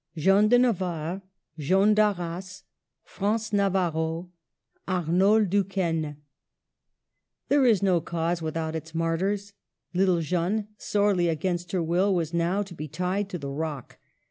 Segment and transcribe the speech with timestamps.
[0.17, 1.21] Jehanne de Navarre.
[1.59, 1.75] J.
[1.93, 2.63] d'xA RRAS.
[3.03, 4.31] Frances Navarro.
[4.87, 6.01] Arnaul Duquesne.
[6.03, 6.15] ^■
[7.49, 9.53] There is no cause without its martyrs.
[9.93, 13.99] Little Jeanne, sorely against her will, was now to be tied to the rock.